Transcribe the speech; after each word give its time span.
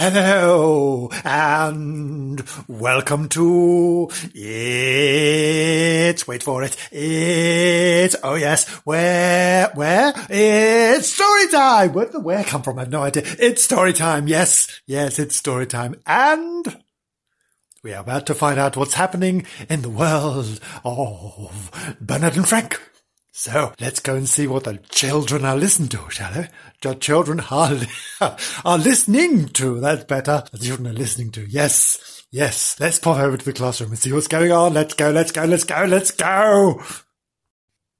Hello 0.00 1.10
and 1.24 2.40
welcome 2.68 3.28
to 3.30 4.08
it's 4.32 6.28
wait 6.28 6.44
for 6.44 6.62
it. 6.62 6.76
It's 6.92 8.14
oh 8.22 8.36
yes, 8.36 8.68
where 8.84 9.72
where? 9.74 10.12
It's 10.30 11.12
story 11.12 11.48
time. 11.48 11.94
Where 11.94 12.04
did 12.04 12.14
the 12.14 12.20
where 12.20 12.44
come 12.44 12.62
from? 12.62 12.78
I 12.78 12.82
have 12.82 12.92
no 12.92 13.02
idea. 13.02 13.24
It's 13.40 13.64
story 13.64 13.92
time. 13.92 14.28
Yes, 14.28 14.68
yes, 14.86 15.18
it's 15.18 15.34
story 15.34 15.66
time. 15.66 15.96
And 16.06 16.80
we 17.82 17.92
are 17.92 18.00
about 18.00 18.24
to 18.26 18.36
find 18.36 18.60
out 18.60 18.76
what's 18.76 18.94
happening 18.94 19.46
in 19.68 19.82
the 19.82 19.90
world 19.90 20.60
of 20.84 21.96
Bernard 22.00 22.36
and 22.36 22.48
Frank. 22.48 22.80
So 23.38 23.72
let's 23.78 24.00
go 24.00 24.16
and 24.16 24.28
see 24.28 24.48
what 24.48 24.64
the 24.64 24.78
children 24.90 25.44
are 25.44 25.56
listening 25.56 25.90
to, 25.90 26.10
shall 26.10 26.32
we? 26.34 26.48
The 26.82 26.94
children 26.96 27.38
are, 27.52 27.78
are 28.64 28.78
listening 28.78 29.50
to. 29.50 29.78
That's 29.78 30.02
better. 30.06 30.42
The 30.50 30.58
children 30.58 30.88
are 30.88 30.98
listening 30.98 31.30
to. 31.30 31.48
Yes. 31.48 32.24
Yes. 32.32 32.74
Let's 32.80 32.98
pop 32.98 33.18
over 33.18 33.36
to 33.36 33.44
the 33.44 33.52
classroom 33.52 33.90
and 33.90 33.98
see 33.98 34.12
what's 34.12 34.26
going 34.26 34.50
on. 34.50 34.74
Let's 34.74 34.94
go. 34.94 35.12
Let's 35.12 35.30
go. 35.30 35.44
Let's 35.44 35.62
go. 35.62 35.84
Let's 35.84 36.10
go. 36.10 36.82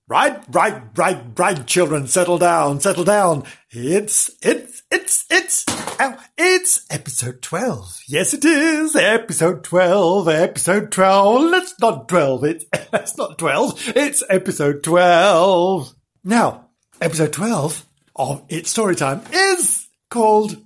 Right, 0.08 0.42
right, 0.48 0.82
right, 0.96 1.22
right, 1.36 1.66
children, 1.66 2.06
settle 2.06 2.38
down, 2.38 2.80
settle 2.80 3.04
down. 3.04 3.44
It's, 3.70 4.30
it's, 4.40 4.82
it's, 4.90 5.26
it's, 5.28 5.66
oh, 5.68 6.16
it's 6.38 6.86
episode 6.88 7.42
12. 7.42 8.04
Yes, 8.08 8.32
it 8.32 8.42
is. 8.42 8.96
Episode 8.96 9.62
12, 9.64 10.28
episode 10.28 10.90
12. 10.90 11.52
It's 11.52 11.78
not 11.78 12.08
12. 12.08 12.44
It's, 12.44 13.18
not 13.18 13.36
12. 13.36 13.92
It's 13.96 14.22
episode 14.30 14.82
12. 14.82 15.94
Now, 16.24 16.70
episode 17.02 17.34
12 17.34 17.84
of 18.16 18.44
It's 18.48 18.70
Story 18.70 18.96
Time 18.96 19.20
is 19.30 19.88
called 20.08 20.56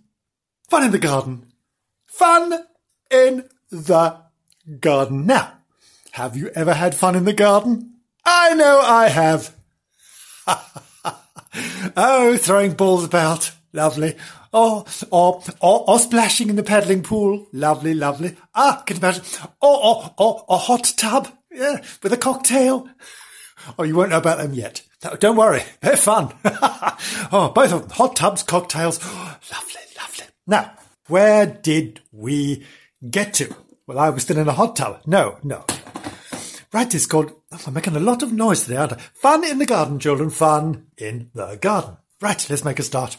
Fun 0.70 0.84
in 0.84 0.92
the 0.92 1.00
Garden. 1.00 1.46
Fun 2.06 2.64
in 3.10 3.48
the 3.72 4.20
Garden. 4.78 5.26
Now, 5.26 5.54
have 6.12 6.36
you 6.36 6.50
ever 6.54 6.74
had 6.74 6.94
fun 6.94 7.16
in 7.16 7.24
the 7.24 7.32
garden? 7.32 7.91
I 8.24 8.54
know 8.54 8.80
I 8.80 9.08
have. 9.08 9.54
oh, 11.96 12.36
throwing 12.36 12.74
balls 12.74 13.04
about. 13.04 13.52
Lovely. 13.72 14.16
Or, 14.52 14.84
or, 15.10 15.42
or, 15.60 15.90
or 15.90 15.98
splashing 15.98 16.50
in 16.50 16.56
the 16.56 16.62
paddling 16.62 17.02
pool. 17.02 17.46
Lovely, 17.52 17.94
lovely. 17.94 18.36
Ah, 18.54 18.82
can 18.86 18.98
imagine? 18.98 19.24
Or, 19.60 19.84
or, 19.84 20.14
or, 20.18 20.44
a 20.48 20.58
hot 20.58 20.92
tub. 20.96 21.28
Yeah, 21.50 21.82
with 22.02 22.12
a 22.12 22.18
cocktail. 22.18 22.88
Oh, 23.78 23.84
you 23.84 23.94
won't 23.94 24.10
know 24.10 24.18
about 24.18 24.38
them 24.38 24.52
yet. 24.54 24.82
Don't 25.20 25.36
worry. 25.36 25.62
They're 25.80 25.96
fun. 25.96 26.32
oh, 26.44 27.52
both 27.54 27.72
of 27.72 27.80
them. 27.82 27.90
Hot 27.90 28.16
tubs, 28.16 28.42
cocktails. 28.42 28.98
Oh, 29.02 29.38
lovely, 29.52 29.80
lovely. 29.98 30.26
Now, 30.46 30.72
where 31.08 31.46
did 31.46 32.00
we 32.12 32.64
get 33.08 33.34
to? 33.34 33.54
Well, 33.86 33.98
I 33.98 34.10
was 34.10 34.22
still 34.22 34.38
in 34.38 34.48
a 34.48 34.52
hot 34.52 34.76
tub. 34.76 35.02
No, 35.06 35.38
no. 35.42 35.64
Right, 36.72 36.94
it's 36.94 37.06
called, 37.06 37.32
oh, 37.52 37.60
I'm 37.66 37.74
making 37.74 37.96
a 37.96 38.00
lot 38.00 38.22
of 38.22 38.32
noise 38.32 38.64
today, 38.64 38.76
aren't 38.76 38.94
I? 38.94 38.96
Fun 38.96 39.44
in 39.44 39.58
the 39.58 39.66
garden, 39.66 39.98
children. 39.98 40.30
Fun 40.30 40.86
in 40.96 41.30
the 41.34 41.56
garden. 41.56 41.98
Right, 42.20 42.48
let's 42.48 42.64
make 42.64 42.78
a 42.78 42.82
start. 42.82 43.18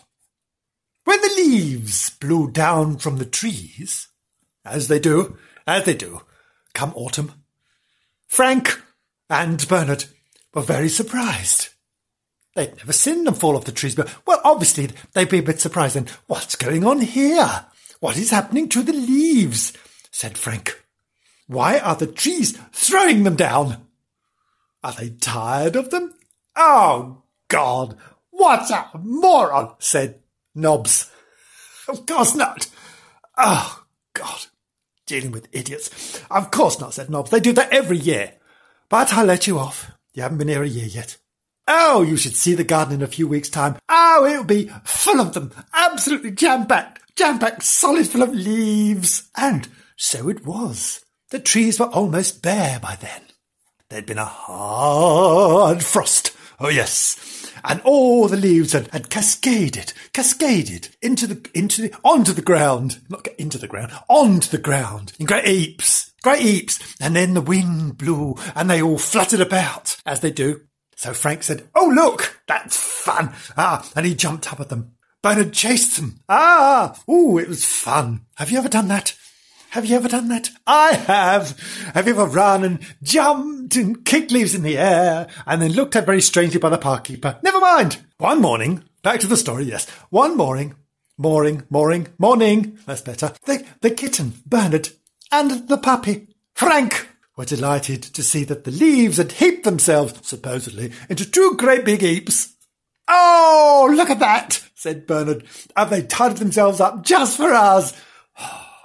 When 1.04 1.22
the 1.22 1.34
leaves 1.36 2.10
blew 2.10 2.50
down 2.50 2.98
from 2.98 3.18
the 3.18 3.26
trees, 3.26 4.08
as 4.66 4.88
they 4.88 4.98
do, 4.98 5.38
as 5.68 5.86
they 5.86 5.94
do, 5.94 6.22
come 6.74 6.94
autumn, 6.96 7.44
Frank 8.26 8.82
and 9.30 9.68
Bernard 9.68 10.06
were 10.54 10.62
very 10.64 10.90
surprised. 10.90 11.70
They'd 12.56 12.78
never 12.78 12.94
seen 12.94 13.24
them 13.24 13.36
fall 13.36 13.56
off 13.56 13.66
the 13.66 13.72
trees, 13.72 13.96
but, 13.96 14.16
well, 14.26 14.42
obviously 14.44 14.90
they'd 15.14 15.30
be 15.30 15.40
a 15.40 15.44
bit 15.44 15.60
surprised. 15.60 15.96
And 15.96 16.10
what's 16.28 16.56
going 16.56 16.86
on 16.86 17.02
here? 17.02 17.66
What 18.00 18.18
is 18.18 18.32
happening 18.32 18.70
to 18.70 18.82
the 18.82 18.94
leaves? 18.94 19.74
said 20.12 20.38
Frank. 20.38 20.83
Why 21.48 21.80
are 21.80 21.96
the 21.96 22.08
trees 22.08 22.58
throwing 22.72 23.24
them 23.24 23.36
down? 23.36 23.88
Are 24.84 24.94
they 24.94 25.10
tired 25.10 25.76
of 25.76 25.90
them? 25.90 26.14
Oh, 26.56 27.24
God, 27.48 27.98
what 28.30 28.70
a 28.72 28.90
moron, 28.98 29.76
said 29.80 30.20
Nobs. 30.56 31.10
Of 31.88 32.06
course 32.06 32.36
not. 32.36 32.70
Oh, 33.38 33.84
God, 34.14 34.48
dealing 35.06 35.32
with 35.32 35.48
idiots. 35.52 36.22
Of 36.30 36.52
course 36.52 36.80
not, 36.80 36.94
said 36.94 37.10
Nobs. 37.10 37.30
They 37.32 37.40
do 37.40 37.54
that 37.54 37.72
every 37.72 37.98
year. 37.98 38.34
But 38.90 39.14
I'll 39.14 39.26
let 39.26 39.48
you 39.48 39.60
off. 39.60 39.92
You 40.14 40.24
haven't 40.24 40.38
been 40.38 40.48
here 40.48 40.64
a 40.64 40.68
year 40.68 40.86
yet. 40.86 41.18
Oh, 41.68 42.02
you 42.02 42.18
should 42.18 42.36
see 42.36 42.56
the 42.56 42.64
garden 42.64 42.96
in 42.96 43.02
a 43.02 43.08
few 43.08 43.28
weeks' 43.28 43.50
time. 43.50 43.78
Oh, 43.88 44.26
it'll 44.30 44.44
be 44.44 44.70
full 44.84 45.20
of 45.20 45.34
them. 45.34 45.52
Absolutely 45.74 46.32
jam-packed. 46.32 47.16
Jam-packed, 47.16 47.64
solid 47.64 48.08
full 48.08 48.22
of 48.22 48.34
leaves. 48.34 49.30
And 49.36 49.68
so 49.96 50.30
it 50.30 50.46
was. 50.46 51.03
The 51.34 51.40
trees 51.40 51.80
were 51.80 51.88
almost 51.88 52.44
bare 52.44 52.80
by 52.80 52.96
then. 52.96 53.24
There'd 53.90 54.06
been 54.06 54.20
a 54.20 54.24
hard 54.24 55.84
frost. 55.84 56.38
Oh 56.60 56.70
yes. 56.70 57.52
And 57.64 57.82
all 57.82 58.28
the 58.28 58.38
leaves 58.38 58.74
had, 58.74 58.88
had 58.90 59.10
cascaded, 59.10 59.94
cascaded 60.14 60.90
into 61.02 61.26
the, 61.26 61.50
into 61.56 61.82
the, 61.82 61.98
onto 62.04 62.34
the 62.34 62.44
ground. 62.44 63.00
Not 63.10 63.28
into 63.40 63.58
the 63.58 63.68
ground, 63.68 63.94
onto 64.08 64.48
the 64.48 64.62
ground 64.62 65.14
in 65.18 65.26
great 65.26 65.48
heaps, 65.48 66.14
great 66.22 66.44
heaps. 66.44 66.96
And 67.02 67.16
then 67.16 67.34
the 67.34 67.42
wind 67.42 67.98
blew 67.98 68.36
and 68.54 68.70
they 68.70 68.84
all 68.84 69.00
fluttered 69.00 69.42
about 69.42 69.98
as 70.06 70.20
they 70.20 70.30
do. 70.30 70.62
So 70.96 71.16
Frank 71.16 71.42
said, 71.42 71.68
Oh 71.74 71.88
look, 71.88 72.42
that's 72.48 72.78
fun. 72.78 73.34
Ah, 73.58 73.90
and 73.96 74.06
he 74.06 74.14
jumped 74.14 74.54
up 74.54 74.60
at 74.60 74.70
them. 74.70 74.92
Bernard 75.24 75.54
chased 75.54 75.96
them. 75.96 76.20
Ah, 76.30 76.96
ooh, 77.10 77.40
it 77.40 77.48
was 77.48 77.66
fun. 77.66 78.28
Have 78.36 78.52
you 78.52 78.60
ever 78.60 78.70
done 78.70 78.90
that? 78.90 79.16
Have 79.74 79.88
you 79.88 79.96
ever 79.96 80.08
done 80.08 80.28
that? 80.28 80.52
I 80.68 80.94
have. 80.94 81.60
Have 81.96 82.06
you 82.06 82.14
ever 82.14 82.28
run 82.28 82.64
and 82.64 82.80
jumped 83.02 83.76
and 83.76 84.06
kicked 84.06 84.32
leaves 84.32 84.54
in 84.54 84.62
the 84.62 84.78
air 84.78 85.28
and 85.48 85.60
then 85.60 85.72
looked 85.72 85.96
at 85.96 86.06
very 86.06 86.22
strangely 86.22 86.60
by 86.60 86.70
the 86.70 86.78
park 86.78 87.06
keeper? 87.06 87.40
Never 87.42 87.60
mind. 87.60 87.98
One 88.20 88.40
morning, 88.40 88.84
back 89.02 89.20
to 89.22 89.28
the 89.28 89.36
story, 89.36 89.64
yes. 89.64 89.90
One 90.12 90.38
morning, 90.38 90.76
morning, 91.18 91.64
morning, 91.72 92.10
morning, 92.20 92.78
that's 92.86 93.02
better. 93.02 93.34
The, 93.46 93.66
the 93.82 93.90
kitten, 93.90 94.34
Bernard, 94.46 94.90
and 95.32 95.68
the 95.68 95.80
puppy, 95.80 96.28
Frank, 96.54 97.10
were 97.36 97.46
delighted 97.46 98.04
to 98.04 98.22
see 98.22 98.44
that 98.44 98.66
the 98.66 98.72
leaves 98.72 99.18
had 99.18 99.32
heaped 99.32 99.64
themselves, 99.64 100.20
supposedly, 100.22 100.92
into 101.10 101.28
two 101.28 101.56
great 101.58 101.84
big 101.84 102.02
heaps. 102.02 102.54
Oh, 103.08 103.92
look 103.92 104.12
at 104.12 104.20
that, 104.20 104.64
said 104.76 105.08
Bernard. 105.08 105.46
Have 105.76 105.90
they 105.90 106.04
tied 106.04 106.38
themselves 106.38 106.80
up 106.80 107.04
just 107.04 107.38
for 107.38 107.52
us? 107.52 108.00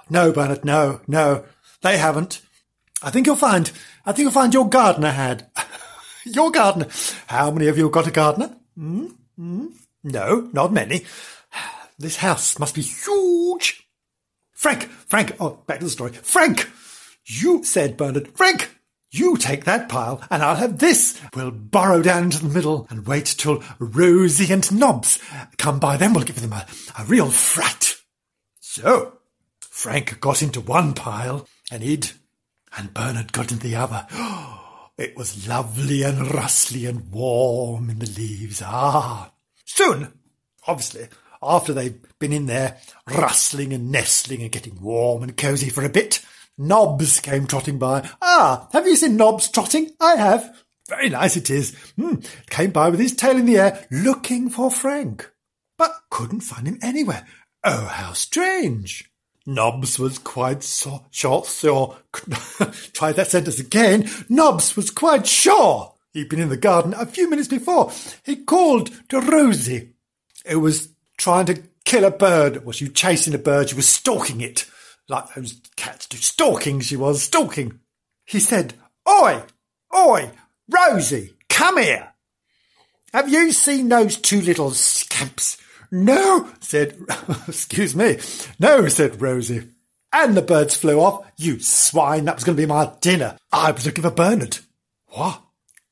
No, 0.09 0.31
Bernard, 0.31 0.65
no, 0.65 1.01
no, 1.07 1.45
they 1.81 1.97
haven't. 1.97 2.41
I 3.01 3.11
think 3.11 3.27
you'll 3.27 3.35
find, 3.35 3.71
I 4.05 4.11
think 4.11 4.25
you'll 4.25 4.31
find 4.31 4.53
your 4.53 4.67
gardener 4.67 5.11
had. 5.11 5.49
your 6.25 6.51
gardener. 6.51 6.87
How 7.27 7.51
many 7.51 7.67
of 7.67 7.77
you 7.77 7.89
got 7.89 8.07
a 8.07 8.11
gardener? 8.11 8.55
Mm? 8.77 9.15
Mm? 9.39 9.73
No, 10.03 10.49
not 10.53 10.73
many. 10.73 11.05
This 11.99 12.15
house 12.15 12.57
must 12.57 12.75
be 12.75 12.81
huge. 12.81 13.85
Frank, 14.53 14.83
Frank, 14.83 15.35
oh, 15.41 15.61
back 15.67 15.79
to 15.79 15.85
the 15.85 15.91
story. 15.91 16.13
Frank, 16.13 16.69
you 17.25 17.65
said 17.65 17.97
Bernard, 17.97 18.29
Frank, 18.37 18.73
you 19.11 19.35
take 19.35 19.65
that 19.65 19.89
pile 19.89 20.21
and 20.31 20.41
I'll 20.41 20.55
have 20.55 20.79
this. 20.79 21.19
We'll 21.35 21.51
burrow 21.51 22.01
down 22.01 22.23
into 22.23 22.41
the 22.41 22.53
middle 22.53 22.87
and 22.89 23.05
wait 23.05 23.25
till 23.25 23.61
Rosie 23.79 24.53
and 24.53 24.71
Nobs 24.71 25.19
come 25.57 25.79
by. 25.79 25.97
Then 25.97 26.13
we'll 26.13 26.23
give 26.23 26.39
them 26.39 26.53
a, 26.53 26.65
a 26.97 27.03
real 27.03 27.29
fright. 27.29 27.97
So, 28.61 29.18
Frank 29.79 30.19
got 30.19 30.41
into 30.41 30.59
one 30.59 30.93
pile 30.93 31.47
and 31.71 31.81
hid, 31.81 32.11
and 32.77 32.93
Bernard 32.93 33.31
got 33.31 33.49
into 33.53 33.65
the 33.65 33.77
other. 33.77 34.05
It 34.97 35.15
was 35.15 35.47
lovely 35.47 36.03
and 36.03 36.33
rustly 36.33 36.85
and 36.85 37.09
warm 37.09 37.89
in 37.89 37.99
the 37.99 38.05
leaves. 38.05 38.61
Ah! 38.61 39.31
Soon, 39.63 40.11
obviously, 40.67 41.07
after 41.41 41.71
they'd 41.71 42.01
been 42.19 42.33
in 42.33 42.47
there 42.47 42.75
rustling 43.07 43.71
and 43.71 43.89
nestling 43.89 44.41
and 44.41 44.51
getting 44.51 44.81
warm 44.81 45.23
and 45.23 45.37
cosy 45.37 45.69
for 45.69 45.85
a 45.85 45.89
bit, 45.89 46.19
Nobs 46.57 47.21
came 47.21 47.47
trotting 47.47 47.79
by. 47.79 48.09
Ah, 48.21 48.67
have 48.73 48.85
you 48.85 48.97
seen 48.97 49.15
Nobs 49.15 49.49
trotting? 49.49 49.91
I 50.01 50.17
have. 50.17 50.53
Very 50.89 51.07
nice 51.07 51.37
it 51.37 51.49
is. 51.49 51.73
Hmm. 51.95 52.15
Came 52.49 52.71
by 52.71 52.89
with 52.89 52.99
his 52.99 53.15
tail 53.15 53.37
in 53.37 53.45
the 53.45 53.57
air, 53.57 53.87
looking 53.89 54.49
for 54.49 54.69
Frank, 54.69 55.31
but 55.77 55.93
couldn't 56.09 56.41
find 56.41 56.67
him 56.67 56.79
anywhere. 56.81 57.25
Oh, 57.63 57.85
how 57.85 58.11
strange. 58.11 59.08
Nobs 59.49 59.97
was 59.97 60.19
quite 60.19 60.61
so, 60.61 61.05
sure, 61.09 61.43
so, 61.43 61.97
try 62.93 63.11
that 63.11 63.27
sentence 63.31 63.59
again. 63.59 64.07
Nobs 64.29 64.75
was 64.75 64.91
quite 64.91 65.25
sure 65.25 65.93
he'd 66.13 66.29
been 66.29 66.39
in 66.39 66.49
the 66.49 66.57
garden 66.57 66.93
a 66.93 67.07
few 67.07 67.27
minutes 67.27 67.47
before. 67.47 67.91
He 68.23 68.35
called 68.35 68.91
to 69.09 69.19
Rosie, 69.19 69.93
who 70.45 70.59
was 70.59 70.89
trying 71.17 71.47
to 71.47 71.63
kill 71.83 72.05
a 72.05 72.11
bird. 72.11 72.63
Was 72.63 72.75
she 72.75 72.89
chasing 72.89 73.33
a 73.33 73.39
bird? 73.39 73.69
She 73.69 73.75
was 73.75 73.89
stalking 73.89 74.41
it. 74.41 74.65
Like 75.07 75.33
those 75.33 75.59
cats 75.75 76.05
do. 76.05 76.17
Stalking, 76.17 76.79
she 76.81 76.95
was, 76.95 77.23
stalking. 77.23 77.79
He 78.25 78.39
said, 78.39 78.75
Oi, 79.09 79.41
oi, 79.95 80.29
Rosie, 80.69 81.33
come 81.49 81.81
here. 81.81 82.13
Have 83.13 83.29
you 83.29 83.51
seen 83.51 83.89
those 83.89 84.17
two 84.17 84.41
little 84.41 84.69
scamps 84.69 85.57
No, 85.91 86.49
said, 86.59 86.97
excuse 87.47 87.95
me. 87.95 88.19
No, 88.59 88.87
said 88.87 89.21
Rosie. 89.21 89.69
And 90.11 90.35
the 90.35 90.41
birds 90.41 90.75
flew 90.75 90.99
off. 90.99 91.25
You 91.37 91.59
swine, 91.59 92.25
that 92.25 92.35
was 92.35 92.43
going 92.43 92.55
to 92.55 92.61
be 92.61 92.67
my 92.67 92.91
dinner. 93.01 93.37
I 93.51 93.71
was 93.71 93.85
looking 93.85 94.03
for 94.03 94.11
Bernard. 94.11 94.57
What? 95.07 95.41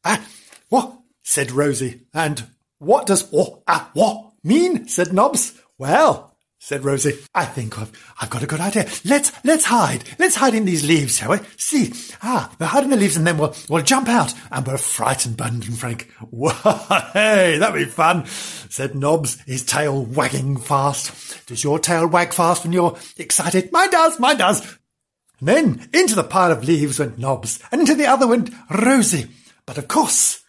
Ah, 0.04 0.26
what? 0.70 0.98
said 1.28 1.52
Rosie. 1.52 2.02
And 2.14 2.48
what 2.80 3.06
does 3.06 3.30
oh, 3.34 3.62
ah, 3.68 3.90
what 3.94 4.32
mean? 4.44 4.88
said 4.88 5.14
Nobs. 5.14 5.60
Well, 5.78 6.34
said 6.60 6.84
Rosie. 6.84 7.18
I 7.36 7.46
think 7.46 7.78
I've, 7.80 7.92
I've 8.20 8.30
got 8.30 8.44
a 8.44 8.48
good 8.48 8.60
idea. 8.60 8.88
Let's, 9.06 9.32
let's 9.44 9.66
hide. 9.66 10.04
Let's 10.20 10.36
hide 10.36 10.54
in 10.54 10.66
these 10.66 10.86
leaves, 10.86 11.18
shall 11.18 11.32
we? 11.32 11.38
See, 11.58 11.94
ah, 12.22 12.54
we'll 12.60 12.70
hide 12.70 12.84
in 12.84 12.90
the 12.90 12.98
leaves 12.98 13.16
and 13.16 13.26
then 13.26 13.38
we'll, 13.38 13.56
we'll 13.70 13.84
jump 13.84 14.10
out 14.10 14.34
and 14.52 14.66
we'll 14.66 14.78
frighten 14.78 15.34
Bernard 15.34 15.68
and 15.68 15.78
Frank. 15.78 16.12
Hey, 17.14 17.58
that'd 17.58 17.76
be 17.76 17.86
fun, 17.86 18.26
said 18.26 18.96
Nobs, 18.96 19.40
his 19.42 19.64
tail 19.64 20.04
wagging 20.04 20.58
fast. 20.58 21.46
Does 21.48 21.64
your 21.64 21.80
tail 21.80 22.08
wag 22.08 22.34
fast 22.34 22.64
when 22.64 22.74
you're 22.74 22.98
excited? 23.18 23.72
Mine 23.72 23.90
does, 23.90 24.20
mine 24.20 24.38
does. 24.38 24.78
And 25.40 25.48
then 25.48 25.90
into 25.94 26.16
the 26.16 26.24
pile 26.24 26.52
of 26.52 26.64
leaves 26.64 27.00
went 27.00 27.18
Nobs 27.18 27.60
and 27.72 27.82
into 27.82 27.96
the 27.96 28.08
other 28.08 28.28
went 28.28 28.52
Rosie. 28.70 29.28
But 29.66 29.78
of 29.78 29.88
course, 29.88 30.44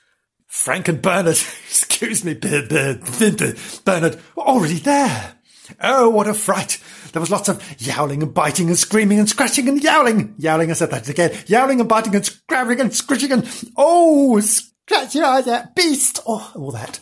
Frank 0.47 0.89
and 0.89 1.03
Bernard, 1.03 1.29
excuse 1.69 2.25
me, 2.25 2.35
Bernard, 2.35 4.21
were 4.35 4.43
already 4.43 4.79
there. 4.79 5.38
Oh, 5.81 6.09
what 6.09 6.29
a 6.29 6.35
fright! 6.35 6.83
There 7.13 7.21
was 7.21 7.31
lots 7.31 7.49
of 7.49 7.63
yowling 7.81 8.23
and 8.23 8.35
biting 8.35 8.69
and 8.69 8.79
screaming 8.79 9.19
and 9.19 9.29
scratching 9.29 9.69
and 9.69 9.83
yowling. 9.83 10.35
Yowling, 10.39 10.71
I 10.71 10.75
said 10.75 10.91
that 10.91 11.09
again. 11.09 11.37
Yowling 11.47 11.81
and 11.81 11.89
biting 11.89 12.15
and 12.15 12.25
scrabbling 12.25 12.81
and 12.81 12.95
scritching 12.95 13.33
and, 13.33 13.65
oh, 13.77 14.39
scratch 14.41 15.15
your 15.15 15.25
eyes 15.25 15.49
out, 15.49 15.75
beast! 15.75 16.21
Oh, 16.27 16.53
all 16.55 16.71
that. 16.73 17.01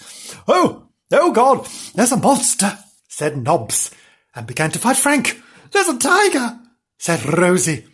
Oh, 0.48 0.88
oh 1.12 1.32
God, 1.32 1.66
there's 1.94 2.12
a 2.12 2.16
monster, 2.16 2.78
said 3.08 3.36
Nobs, 3.36 3.90
and 4.34 4.46
began 4.46 4.70
to 4.70 4.78
fight 4.78 4.96
Frank. 4.96 5.40
There's 5.72 5.88
a 5.88 5.98
tiger, 5.98 6.58
said 6.98 7.24
Rosie 7.24 7.86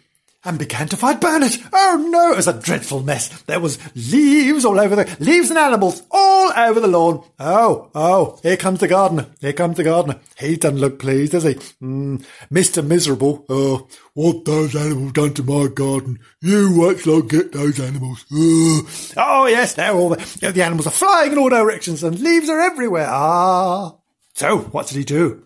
and 0.44 0.58
began 0.58 0.88
to 0.88 0.96
fight 0.96 1.20
Bernard. 1.20 1.52
Oh 1.72 2.06
no, 2.10 2.32
it 2.32 2.36
was 2.36 2.48
a 2.48 2.60
dreadful 2.60 3.02
mess. 3.02 3.28
There 3.42 3.60
was 3.60 3.78
leaves 3.94 4.64
all 4.64 4.80
over 4.80 4.96
the, 4.96 5.16
leaves 5.20 5.50
and 5.50 5.58
animals 5.58 6.02
all 6.10 6.52
over 6.56 6.80
the 6.80 6.88
lawn. 6.88 7.24
Oh, 7.38 7.90
oh, 7.94 8.38
here 8.42 8.56
comes 8.56 8.80
the 8.80 8.88
gardener. 8.88 9.26
Here 9.40 9.52
comes 9.52 9.76
the 9.76 9.84
gardener. 9.84 10.20
He 10.38 10.56
doesn't 10.56 10.80
look 10.80 10.98
pleased, 10.98 11.32
does 11.32 11.44
he? 11.44 11.54
Mm, 11.54 12.24
Mr. 12.50 12.84
Miserable. 12.84 13.44
Oh, 13.48 13.88
what 14.14 14.44
those 14.44 14.74
animals 14.74 15.12
done 15.12 15.34
to 15.34 15.42
my 15.42 15.68
garden? 15.68 16.18
You 16.40 16.80
wait 16.80 17.00
till 17.00 17.22
I 17.22 17.26
get 17.26 17.52
those 17.52 17.78
animals. 17.80 18.24
Oh, 18.32 19.12
oh 19.16 19.46
yes, 19.46 19.74
they're 19.74 19.92
all 19.92 20.10
the, 20.10 20.52
the 20.52 20.64
animals 20.64 20.86
are 20.86 20.90
flying 20.90 21.32
in 21.32 21.38
all 21.38 21.48
directions 21.48 22.02
and 22.02 22.18
leaves 22.18 22.48
are 22.48 22.60
everywhere. 22.60 23.08
Ah. 23.08 23.96
So, 24.34 24.58
what 24.58 24.86
did 24.86 24.96
he 24.96 25.04
do? 25.04 25.44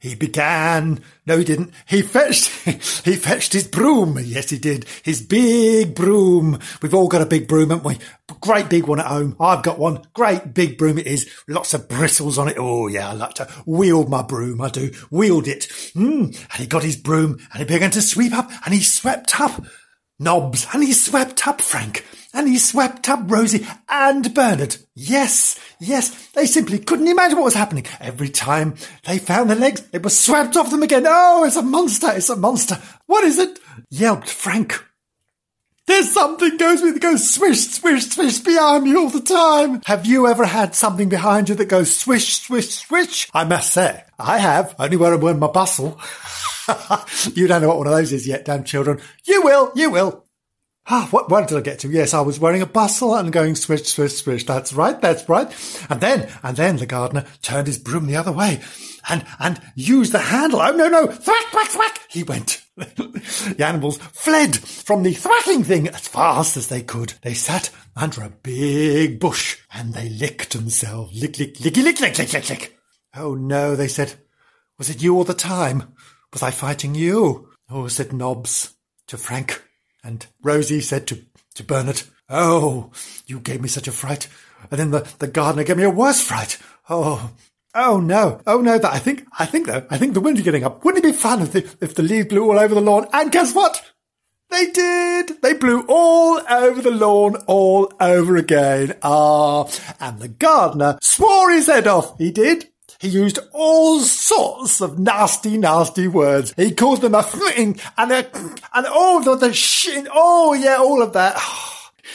He 0.00 0.14
began. 0.14 1.00
No, 1.26 1.38
he 1.38 1.44
didn't. 1.44 1.72
He 1.86 2.02
fetched, 2.02 2.50
he 3.04 3.16
fetched 3.16 3.52
his 3.52 3.66
broom. 3.66 4.16
Yes, 4.22 4.50
he 4.50 4.58
did. 4.58 4.86
His 5.02 5.20
big 5.20 5.96
broom. 5.96 6.60
We've 6.80 6.94
all 6.94 7.08
got 7.08 7.20
a 7.20 7.26
big 7.26 7.48
broom, 7.48 7.70
haven't 7.70 7.84
we? 7.84 7.98
Great 8.40 8.68
big 8.68 8.86
one 8.86 9.00
at 9.00 9.06
home. 9.06 9.34
I've 9.40 9.64
got 9.64 9.78
one. 9.78 10.02
Great 10.14 10.54
big 10.54 10.78
broom 10.78 10.98
it 10.98 11.08
is. 11.08 11.28
Lots 11.48 11.74
of 11.74 11.88
bristles 11.88 12.38
on 12.38 12.46
it. 12.48 12.56
Oh, 12.58 12.86
yeah, 12.86 13.10
I 13.10 13.12
like 13.14 13.34
to 13.34 13.48
wield 13.66 14.08
my 14.08 14.22
broom. 14.22 14.60
I 14.60 14.68
do. 14.68 14.92
Wield 15.10 15.48
it. 15.48 15.62
Mm. 15.96 16.26
And 16.26 16.60
he 16.60 16.66
got 16.66 16.84
his 16.84 16.96
broom 16.96 17.38
and 17.52 17.58
he 17.58 17.64
began 17.64 17.90
to 17.90 18.02
sweep 18.02 18.32
up 18.32 18.50
and 18.64 18.72
he 18.72 18.80
swept 18.80 19.40
up 19.40 19.64
Nobs 20.20 20.66
and 20.72 20.84
he 20.84 20.92
swept 20.92 21.46
up 21.48 21.60
Frank 21.60 22.04
and 22.32 22.48
he 22.48 22.58
swept 22.58 23.08
up 23.08 23.20
Rosie 23.24 23.66
and 23.88 24.34
Bernard. 24.34 24.76
Yes, 24.94 25.58
yes, 25.80 26.28
they 26.32 26.46
simply 26.46 26.78
couldn't 26.78 27.08
imagine 27.08 27.38
what 27.38 27.44
was 27.44 27.54
happening. 27.54 27.86
Every 28.00 28.28
time 28.28 28.74
they 29.06 29.18
found 29.18 29.50
the 29.50 29.54
legs, 29.54 29.82
it 29.92 30.02
was 30.02 30.18
swept 30.18 30.56
off 30.56 30.70
them 30.70 30.82
again. 30.82 31.04
Oh, 31.06 31.44
it's 31.44 31.56
a 31.56 31.62
monster, 31.62 32.10
it's 32.12 32.28
a 32.28 32.36
monster. 32.36 32.78
What 33.06 33.24
is 33.24 33.38
it? 33.38 33.58
yelped 33.90 34.28
Frank. 34.28 34.84
There's 35.86 36.12
something 36.12 36.58
goes 36.58 36.82
with 36.82 37.00
goes 37.00 37.30
swish, 37.30 37.66
swish, 37.68 38.10
swish 38.10 38.40
behind 38.40 38.84
me 38.84 38.94
all 38.94 39.08
the 39.08 39.22
time. 39.22 39.80
Have 39.86 40.04
you 40.04 40.26
ever 40.26 40.44
had 40.44 40.74
something 40.74 41.08
behind 41.08 41.48
you 41.48 41.54
that 41.54 41.70
goes 41.70 41.96
swish, 41.96 42.42
swish, 42.42 42.68
swish? 42.68 43.30
I 43.32 43.44
must 43.44 43.72
say, 43.72 44.04
I 44.18 44.36
have, 44.36 44.74
only 44.78 44.98
where 44.98 45.14
I'm 45.14 45.20
wearing 45.20 45.38
my 45.38 45.46
bustle. 45.46 45.98
you 47.34 47.48
don't 47.48 47.62
know 47.62 47.68
what 47.68 47.78
one 47.78 47.86
of 47.86 47.94
those 47.94 48.12
is 48.12 48.28
yet, 48.28 48.44
damn 48.44 48.64
children. 48.64 49.00
You 49.24 49.40
will, 49.40 49.72
you 49.74 49.90
will. 49.90 50.27
Ah, 50.90 51.06
what, 51.10 51.28
what 51.28 51.46
did 51.46 51.58
I 51.58 51.60
get 51.60 51.80
to? 51.80 51.90
Yes, 51.90 52.14
I 52.14 52.22
was 52.22 52.40
wearing 52.40 52.62
a 52.62 52.66
bustle 52.66 53.14
and 53.14 53.30
going 53.30 53.56
swish, 53.56 53.84
swish, 53.84 54.14
swish. 54.14 54.46
That's 54.46 54.72
right, 54.72 54.98
that's 54.98 55.28
right. 55.28 55.46
And 55.90 56.00
then, 56.00 56.30
and 56.42 56.56
then 56.56 56.78
the 56.78 56.86
gardener 56.86 57.26
turned 57.42 57.66
his 57.66 57.76
broom 57.76 58.06
the 58.06 58.16
other 58.16 58.32
way 58.32 58.62
and, 59.08 59.26
and 59.38 59.60
used 59.74 60.12
the 60.12 60.18
handle. 60.18 60.60
Oh, 60.62 60.72
no, 60.72 60.88
no. 60.88 61.06
Thwack, 61.06 61.44
thwack, 61.50 61.68
thwack. 61.68 62.00
He 62.08 62.22
went. 62.22 62.62
the 62.76 63.64
animals 63.66 63.98
fled 63.98 64.56
from 64.56 65.02
the 65.02 65.12
thwacking 65.12 65.62
thing 65.62 65.88
as 65.88 66.08
fast 66.08 66.56
as 66.56 66.68
they 66.68 66.80
could. 66.80 67.12
They 67.20 67.34
sat 67.34 67.70
under 67.94 68.22
a 68.22 68.30
big 68.30 69.20
bush 69.20 69.58
and 69.74 69.92
they 69.92 70.08
licked 70.08 70.52
themselves. 70.52 71.20
Lick, 71.20 71.38
lick, 71.38 71.56
licky, 71.56 71.84
lick, 71.84 72.00
lick, 72.00 72.16
lick, 72.16 72.32
lick, 72.32 72.48
lick. 72.48 72.78
Oh, 73.14 73.34
no, 73.34 73.76
they 73.76 73.88
said. 73.88 74.14
Was 74.78 74.88
it 74.88 75.02
you 75.02 75.16
all 75.16 75.24
the 75.24 75.34
time? 75.34 75.92
Was 76.32 76.42
I 76.42 76.50
fighting 76.50 76.94
you? 76.94 77.50
Oh, 77.68 77.88
said 77.88 78.14
Nobs 78.14 78.74
to 79.08 79.18
Frank. 79.18 79.67
And 80.02 80.26
Rosie 80.42 80.80
said 80.80 81.06
to, 81.08 81.24
to 81.54 81.64
Bernard, 81.64 82.02
Oh, 82.28 82.90
you 83.26 83.40
gave 83.40 83.60
me 83.60 83.68
such 83.68 83.88
a 83.88 83.92
fright. 83.92 84.28
And 84.70 84.78
then 84.78 84.90
the, 84.90 85.08
the 85.18 85.28
gardener 85.28 85.64
gave 85.64 85.76
me 85.76 85.84
a 85.84 85.90
worse 85.90 86.20
fright. 86.20 86.58
Oh, 86.90 87.32
oh 87.74 88.00
no. 88.00 88.40
Oh 88.46 88.60
no, 88.60 88.78
that 88.78 88.92
I 88.92 88.98
think, 88.98 89.26
I 89.38 89.46
think 89.46 89.66
though, 89.66 89.86
I 89.90 89.98
think 89.98 90.14
the 90.14 90.20
wind 90.20 90.38
is 90.38 90.44
getting 90.44 90.64
up. 90.64 90.84
Wouldn't 90.84 91.04
it 91.04 91.08
be 91.08 91.16
fun 91.16 91.42
if 91.42 91.52
the, 91.52 91.76
if 91.80 91.94
the 91.94 92.02
leaves 92.02 92.28
blew 92.28 92.50
all 92.50 92.58
over 92.58 92.74
the 92.74 92.80
lawn? 92.80 93.06
And 93.12 93.32
guess 93.32 93.54
what? 93.54 93.82
They 94.50 94.70
did. 94.70 95.42
They 95.42 95.52
blew 95.52 95.84
all 95.88 96.40
over 96.48 96.80
the 96.80 96.90
lawn 96.90 97.36
all 97.46 97.92
over 98.00 98.36
again. 98.36 98.96
Ah, 99.02 99.68
and 100.00 100.20
the 100.20 100.28
gardener 100.28 100.98
swore 101.02 101.50
his 101.50 101.66
head 101.66 101.86
off. 101.86 102.16
He 102.18 102.30
did. 102.30 102.68
He 102.98 103.08
used 103.08 103.38
all 103.52 104.00
sorts 104.00 104.80
of 104.80 104.98
nasty, 104.98 105.56
nasty 105.56 106.08
words. 106.08 106.52
He 106.56 106.72
called 106.72 107.00
them 107.00 107.14
a 107.14 107.22
flitting 107.22 107.78
and 107.96 108.10
a, 108.10 108.26
and 108.74 108.86
all 108.86 109.20
the, 109.20 109.36
the 109.36 109.52
shit. 109.52 110.08
Oh 110.12 110.52
yeah, 110.52 110.78
all 110.78 111.02
of 111.02 111.12
that. 111.12 111.40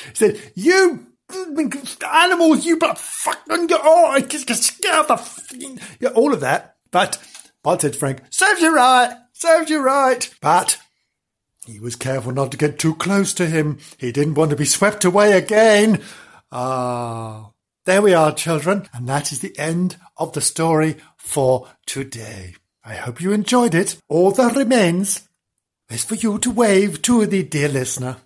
He 0.09 0.15
said, 0.15 0.51
you 0.55 1.05
animals, 2.11 2.65
you 2.65 2.77
fucking, 2.79 3.67
oh, 3.71 4.19
just, 4.27 4.47
just 4.47 4.81
get 4.81 4.91
out 4.91 5.07
the, 5.07 5.81
yeah, 5.99 6.09
all 6.09 6.33
of 6.33 6.39
that. 6.41 6.77
But, 6.91 7.19
but 7.61 7.81
said 7.81 7.95
Frank, 7.95 8.21
serves 8.31 8.59
you 8.59 8.75
right, 8.75 9.15
serves 9.33 9.69
you 9.69 9.81
right. 9.83 10.33
But 10.41 10.79
he 11.65 11.79
was 11.79 11.95
careful 11.95 12.31
not 12.31 12.51
to 12.51 12.57
get 12.57 12.79
too 12.79 12.95
close 12.95 13.33
to 13.35 13.45
him. 13.45 13.77
He 13.97 14.11
didn't 14.11 14.33
want 14.33 14.49
to 14.49 14.57
be 14.57 14.65
swept 14.65 15.05
away 15.05 15.33
again. 15.33 16.01
Ah. 16.51 17.52
There 17.85 18.01
we 18.01 18.13
are, 18.13 18.31
children, 18.31 18.87
and 18.93 19.09
that 19.09 19.33
is 19.33 19.41
the 19.41 19.57
end 19.59 19.97
of 20.15 20.31
the 20.31 20.39
story 20.39 20.95
for 21.17 21.67
today. 21.85 22.55
I 22.85 22.95
hope 22.95 23.19
you 23.19 23.33
enjoyed 23.33 23.75
it. 23.75 23.97
All 24.07 24.31
that 24.31 24.55
remains 24.55 25.27
is 25.89 26.05
for 26.05 26.15
you 26.15 26.39
to 26.39 26.49
wave 26.49 27.01
to 27.01 27.25
the 27.25 27.43
dear 27.43 27.67
listener. 27.67 28.17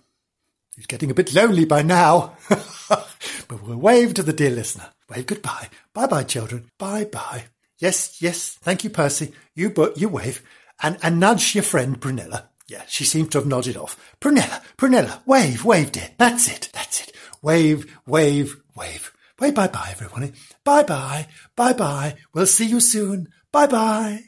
He's 0.76 0.86
getting 0.86 1.10
a 1.10 1.14
bit 1.14 1.34
lonely 1.34 1.64
by 1.64 1.82
now, 1.82 2.36
but 2.88 3.62
we'll 3.62 3.78
wave 3.78 4.14
to 4.14 4.22
the 4.22 4.32
dear 4.32 4.50
listener. 4.50 4.90
Wave 5.10 5.26
goodbye. 5.26 5.70
Bye 5.92 6.06
bye, 6.06 6.22
children. 6.22 6.70
Bye 6.78 7.06
bye. 7.06 7.46
Yes, 7.78 8.22
yes. 8.22 8.56
Thank 8.62 8.84
you, 8.84 8.90
Percy. 8.90 9.32
You 9.56 9.70
but 9.70 9.98
you 9.98 10.08
wave 10.08 10.40
and, 10.80 10.98
and 11.02 11.18
nudge 11.18 11.56
your 11.56 11.64
friend 11.64 12.00
Brunella. 12.00 12.44
Yeah, 12.68 12.84
she 12.86 13.02
seems 13.02 13.30
to 13.30 13.38
have 13.38 13.46
nodded 13.48 13.76
off. 13.76 13.98
Brunella, 14.20 14.62
Brunella, 14.76 15.20
wave, 15.26 15.64
wave, 15.64 15.90
dear. 15.90 16.10
That's 16.16 16.48
it. 16.48 16.68
That's 16.72 17.00
it. 17.00 17.16
Wave, 17.42 17.98
wave, 18.06 18.56
wave. 18.76 19.12
Bye 19.38 19.52
bye 19.52 19.68
bye, 19.68 19.88
everyone. 19.92 20.32
Bye 20.64 20.82
bye. 20.82 21.26
Bye 21.56 21.72
bye. 21.72 22.16
We'll 22.34 22.46
see 22.46 22.66
you 22.66 22.80
soon. 22.80 23.28
Bye 23.52 23.66
bye. 23.66 24.27